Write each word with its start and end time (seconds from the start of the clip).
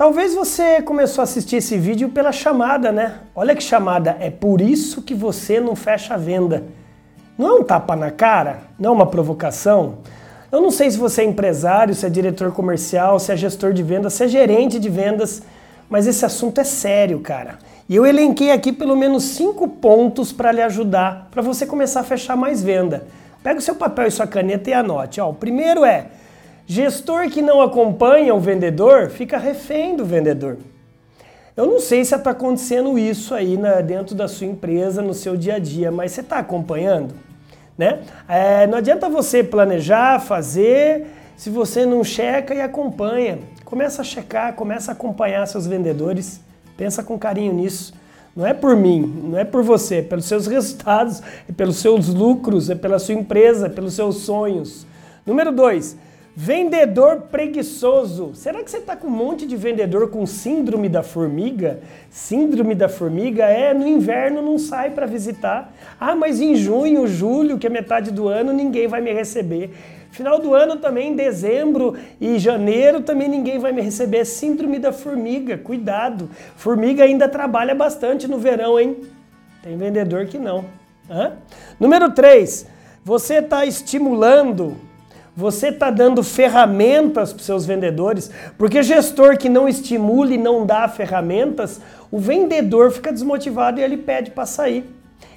Talvez 0.00 0.34
você 0.34 0.80
começou 0.80 1.20
a 1.20 1.24
assistir 1.24 1.56
esse 1.56 1.76
vídeo 1.76 2.08
pela 2.08 2.32
chamada, 2.32 2.90
né? 2.90 3.16
Olha 3.34 3.54
que 3.54 3.62
chamada, 3.62 4.16
é 4.18 4.30
por 4.30 4.62
isso 4.62 5.02
que 5.02 5.14
você 5.14 5.60
não 5.60 5.76
fecha 5.76 6.14
a 6.14 6.16
venda. 6.16 6.64
Não 7.36 7.48
é 7.48 7.52
um 7.60 7.62
tapa 7.62 7.94
na 7.94 8.10
cara? 8.10 8.60
Não 8.78 8.92
é 8.92 8.94
uma 8.94 9.06
provocação? 9.06 9.98
Eu 10.50 10.62
não 10.62 10.70
sei 10.70 10.90
se 10.90 10.96
você 10.96 11.20
é 11.20 11.24
empresário, 11.26 11.94
se 11.94 12.06
é 12.06 12.08
diretor 12.08 12.50
comercial, 12.50 13.20
se 13.20 13.30
é 13.30 13.36
gestor 13.36 13.74
de 13.74 13.82
vendas, 13.82 14.14
se 14.14 14.24
é 14.24 14.28
gerente 14.28 14.78
de 14.78 14.88
vendas, 14.88 15.42
mas 15.90 16.06
esse 16.06 16.24
assunto 16.24 16.62
é 16.62 16.64
sério, 16.64 17.20
cara. 17.20 17.58
E 17.86 17.94
eu 17.94 18.06
elenquei 18.06 18.52
aqui 18.52 18.72
pelo 18.72 18.96
menos 18.96 19.22
cinco 19.24 19.68
pontos 19.68 20.32
para 20.32 20.50
lhe 20.50 20.62
ajudar, 20.62 21.28
para 21.30 21.42
você 21.42 21.66
começar 21.66 22.00
a 22.00 22.04
fechar 22.04 22.36
mais 22.36 22.62
venda. 22.62 23.06
Pega 23.42 23.58
o 23.58 23.62
seu 23.62 23.74
papel 23.74 24.06
e 24.06 24.10
sua 24.10 24.26
caneta 24.26 24.70
e 24.70 24.72
anote. 24.72 25.20
Ó, 25.20 25.28
o 25.28 25.34
primeiro 25.34 25.84
é 25.84 26.06
Gestor 26.70 27.28
que 27.28 27.42
não 27.42 27.60
acompanha 27.60 28.32
o 28.32 28.38
vendedor 28.38 29.10
fica 29.10 29.36
refém 29.36 29.96
do 29.96 30.04
vendedor. 30.04 30.56
Eu 31.56 31.66
não 31.66 31.80
sei 31.80 32.04
se 32.04 32.14
está 32.14 32.30
acontecendo 32.30 32.96
isso 32.96 33.34
aí 33.34 33.56
na, 33.56 33.80
dentro 33.80 34.14
da 34.14 34.28
sua 34.28 34.46
empresa, 34.46 35.02
no 35.02 35.12
seu 35.12 35.36
dia 35.36 35.56
a 35.56 35.58
dia, 35.58 35.90
mas 35.90 36.12
você 36.12 36.20
está 36.20 36.38
acompanhando? 36.38 37.12
Né? 37.76 37.98
É, 38.28 38.68
não 38.68 38.78
adianta 38.78 39.08
você 39.08 39.42
planejar, 39.42 40.20
fazer, 40.20 41.08
se 41.36 41.50
você 41.50 41.84
não 41.84 42.04
checa 42.04 42.54
e 42.54 42.60
acompanha. 42.60 43.40
Começa 43.64 44.02
a 44.02 44.04
checar, 44.04 44.54
começa 44.54 44.92
a 44.92 44.94
acompanhar 44.94 45.44
seus 45.48 45.66
vendedores, 45.66 46.40
pensa 46.76 47.02
com 47.02 47.18
carinho 47.18 47.52
nisso. 47.52 47.92
Não 48.36 48.46
é 48.46 48.54
por 48.54 48.76
mim, 48.76 49.24
não 49.24 49.36
é 49.36 49.44
por 49.44 49.64
você, 49.64 49.96
é 49.96 50.02
pelos 50.02 50.26
seus 50.26 50.46
resultados, 50.46 51.20
é 51.48 51.52
pelos 51.52 51.78
seus 51.78 52.06
lucros, 52.06 52.70
é 52.70 52.76
pela 52.76 53.00
sua 53.00 53.14
empresa, 53.14 53.66
é 53.66 53.68
pelos 53.68 53.94
seus 53.94 54.18
sonhos. 54.18 54.86
Número 55.26 55.50
dois, 55.50 55.96
Vendedor 56.34 57.22
preguiçoso. 57.22 58.30
Será 58.34 58.62
que 58.62 58.70
você 58.70 58.78
está 58.78 58.94
com 58.94 59.08
um 59.08 59.10
monte 59.10 59.44
de 59.46 59.56
vendedor 59.56 60.08
com 60.10 60.24
síndrome 60.26 60.88
da 60.88 61.02
formiga? 61.02 61.80
Síndrome 62.08 62.74
da 62.74 62.88
formiga 62.88 63.44
é 63.44 63.74
no 63.74 63.86
inverno 63.86 64.40
não 64.40 64.56
sai 64.56 64.90
para 64.90 65.06
visitar. 65.06 65.74
Ah, 65.98 66.14
mas 66.14 66.40
em 66.40 66.54
junho, 66.54 67.06
julho, 67.06 67.58
que 67.58 67.66
é 67.66 67.70
metade 67.70 68.12
do 68.12 68.28
ano, 68.28 68.52
ninguém 68.52 68.86
vai 68.86 69.00
me 69.00 69.12
receber. 69.12 69.70
Final 70.12 70.38
do 70.40 70.54
ano 70.54 70.76
também, 70.76 71.12
em 71.12 71.16
dezembro 71.16 71.96
e 72.20 72.38
janeiro, 72.38 73.00
também 73.00 73.28
ninguém 73.28 73.58
vai 73.58 73.72
me 73.72 73.82
receber. 73.82 74.24
Síndrome 74.24 74.78
da 74.78 74.92
formiga, 74.92 75.58
cuidado. 75.58 76.30
Formiga 76.56 77.02
ainda 77.02 77.28
trabalha 77.28 77.74
bastante 77.74 78.28
no 78.28 78.38
verão, 78.38 78.78
hein? 78.78 78.98
Tem 79.62 79.76
vendedor 79.76 80.26
que 80.26 80.38
não. 80.38 80.64
Hã? 81.08 81.32
Número 81.78 82.12
3. 82.12 82.66
Você 83.04 83.34
está 83.36 83.64
estimulando 83.64 84.76
você 85.36 85.68
está 85.68 85.90
dando 85.90 86.22
ferramentas 86.22 87.32
para 87.32 87.40
os 87.40 87.46
seus 87.46 87.64
vendedores, 87.64 88.30
porque 88.58 88.82
gestor 88.82 89.36
que 89.38 89.48
não 89.48 89.68
estimula 89.68 90.34
e 90.34 90.38
não 90.38 90.66
dá 90.66 90.86
ferramentas, 90.88 91.80
o 92.10 92.18
vendedor 92.18 92.90
fica 92.90 93.12
desmotivado 93.12 93.80
e 93.80 93.82
ele 93.82 93.96
pede 93.96 94.30
para 94.30 94.46
sair. 94.46 94.84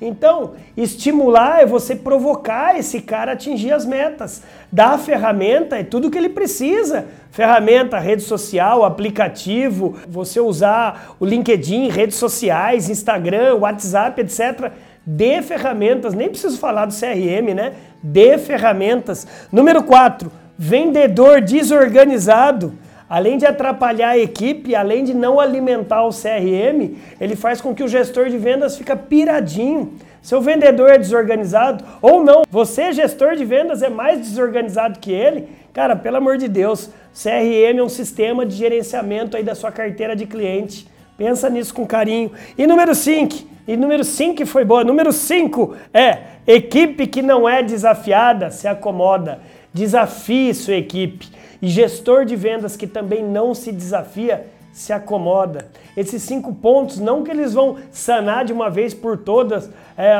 Então, 0.00 0.52
estimular 0.76 1.60
é 1.60 1.66
você 1.66 1.96
provocar 1.96 2.78
esse 2.78 3.00
cara 3.00 3.32
a 3.32 3.34
atingir 3.34 3.72
as 3.72 3.84
metas. 3.84 4.42
Dar 4.70 4.92
a 4.92 4.98
ferramenta 4.98 5.76
é 5.76 5.82
tudo 5.82 6.10
que 6.10 6.16
ele 6.16 6.28
precisa. 6.28 7.06
Ferramenta, 7.32 7.98
rede 7.98 8.22
social, 8.22 8.84
aplicativo, 8.84 9.96
você 10.08 10.38
usar 10.38 11.16
o 11.18 11.26
LinkedIn, 11.26 11.88
redes 11.88 12.16
sociais, 12.16 12.88
Instagram, 12.88 13.56
WhatsApp, 13.56 14.20
etc. 14.20 14.70
Dê 15.04 15.42
ferramentas, 15.42 16.14
nem 16.14 16.28
preciso 16.28 16.58
falar 16.58 16.86
do 16.86 16.94
CRM, 16.94 17.54
né? 17.54 17.72
Dê 18.02 18.38
ferramentas. 18.38 19.26
Número 19.50 19.82
4, 19.82 20.30
vendedor 20.56 21.40
desorganizado. 21.40 22.72
Além 23.08 23.38
de 23.38 23.46
atrapalhar 23.46 24.10
a 24.10 24.18
equipe, 24.18 24.74
além 24.74 25.02
de 25.02 25.14
não 25.14 25.40
alimentar 25.40 26.04
o 26.04 26.10
CRM, 26.10 26.96
ele 27.18 27.34
faz 27.34 27.58
com 27.58 27.74
que 27.74 27.82
o 27.82 27.88
gestor 27.88 28.28
de 28.28 28.36
vendas 28.36 28.76
fica 28.76 28.94
piradinho. 28.94 29.94
Seu 30.20 30.42
vendedor 30.42 30.90
é 30.90 30.98
desorganizado 30.98 31.82
ou 32.02 32.22
não, 32.22 32.42
você 32.50 32.92
gestor 32.92 33.34
de 33.34 33.46
vendas 33.46 33.82
é 33.82 33.88
mais 33.88 34.20
desorganizado 34.20 34.98
que 34.98 35.10
ele, 35.10 35.48
cara, 35.72 35.96
pelo 35.96 36.18
amor 36.18 36.36
de 36.36 36.48
Deus, 36.48 36.90
CRM 37.14 37.78
é 37.78 37.82
um 37.82 37.88
sistema 37.88 38.44
de 38.44 38.54
gerenciamento 38.54 39.38
aí 39.38 39.42
da 39.42 39.54
sua 39.54 39.72
carteira 39.72 40.14
de 40.14 40.26
cliente. 40.26 40.86
Pensa 41.16 41.48
nisso 41.48 41.72
com 41.72 41.86
carinho. 41.86 42.30
E 42.56 42.66
número 42.66 42.94
5, 42.94 43.34
e 43.68 43.76
número 43.76 44.02
5 44.02 44.46
foi 44.46 44.64
boa. 44.64 44.82
Número 44.82 45.12
5 45.12 45.76
é 45.92 46.20
equipe 46.46 47.06
que 47.06 47.20
não 47.20 47.46
é 47.46 47.62
desafiada 47.62 48.50
se 48.50 48.66
acomoda. 48.66 49.40
Desafie 49.74 50.54
sua 50.54 50.74
equipe. 50.74 51.28
E 51.60 51.68
gestor 51.68 52.24
de 52.24 52.34
vendas 52.34 52.78
que 52.78 52.86
também 52.86 53.22
não 53.22 53.54
se 53.54 53.70
desafia 53.70 54.46
se 54.72 54.90
acomoda. 54.90 55.68
Esses 55.94 56.22
cinco 56.22 56.54
pontos, 56.54 56.98
não 56.98 57.22
que 57.22 57.30
eles 57.30 57.52
vão 57.52 57.76
sanar 57.90 58.44
de 58.44 58.52
uma 58.52 58.70
vez 58.70 58.94
por 58.94 59.18
todas 59.18 59.68
é, 59.96 60.16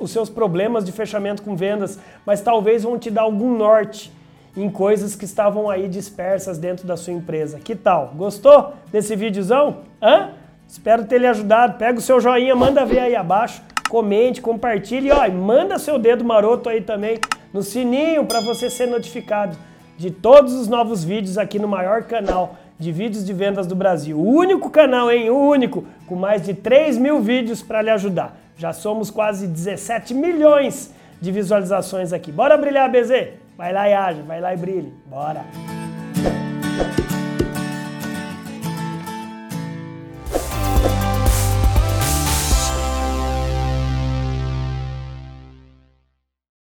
os 0.00 0.10
seus 0.10 0.30
problemas 0.30 0.84
de 0.84 0.90
fechamento 0.90 1.42
com 1.42 1.54
vendas, 1.54 2.00
mas 2.24 2.40
talvez 2.40 2.82
vão 2.82 2.98
te 2.98 3.10
dar 3.10 3.22
algum 3.22 3.56
norte 3.56 4.10
em 4.56 4.68
coisas 4.68 5.14
que 5.14 5.24
estavam 5.24 5.70
aí 5.70 5.88
dispersas 5.88 6.58
dentro 6.58 6.86
da 6.86 6.96
sua 6.96 7.12
empresa. 7.12 7.60
Que 7.60 7.76
tal? 7.76 8.12
Gostou 8.16 8.72
desse 8.90 9.14
videozão? 9.14 9.78
Hã? 10.02 10.30
Espero 10.68 11.04
ter 11.04 11.18
lhe 11.18 11.26
ajudado. 11.26 11.78
Pega 11.78 11.98
o 11.98 12.02
seu 12.02 12.20
joinha, 12.20 12.54
manda 12.54 12.84
ver 12.84 13.00
aí 13.00 13.16
abaixo, 13.16 13.62
comente, 13.88 14.42
compartilhe 14.42 15.08
e 15.08 15.10
ó, 15.10 15.28
manda 15.30 15.78
seu 15.78 15.98
dedo 15.98 16.22
maroto 16.24 16.68
aí 16.68 16.82
também 16.82 17.18
no 17.52 17.62
sininho 17.62 18.26
para 18.26 18.40
você 18.40 18.68
ser 18.68 18.86
notificado 18.86 19.56
de 19.96 20.10
todos 20.10 20.52
os 20.52 20.68
novos 20.68 21.02
vídeos 21.02 21.38
aqui 21.38 21.58
no 21.58 21.66
maior 21.66 22.02
canal 22.02 22.56
de 22.78 22.92
vídeos 22.92 23.24
de 23.24 23.32
vendas 23.32 23.66
do 23.66 23.74
Brasil. 23.74 24.18
O 24.18 24.24
único 24.24 24.70
canal, 24.70 25.10
hein? 25.10 25.30
O 25.30 25.36
único, 25.36 25.84
com 26.06 26.14
mais 26.14 26.42
de 26.42 26.54
3 26.54 26.98
mil 26.98 27.20
vídeos 27.20 27.62
para 27.62 27.82
lhe 27.82 27.90
ajudar. 27.90 28.38
Já 28.56 28.72
somos 28.72 29.10
quase 29.10 29.46
17 29.46 30.14
milhões 30.14 30.94
de 31.20 31.32
visualizações 31.32 32.12
aqui. 32.12 32.30
Bora 32.30 32.56
brilhar, 32.56 32.90
BZ? 32.90 33.30
Vai 33.56 33.72
lá 33.72 33.88
e 33.88 33.94
age, 33.94 34.22
vai 34.22 34.40
lá 34.40 34.54
e 34.54 34.56
brilhe. 34.56 34.92
Bora! 35.06 35.77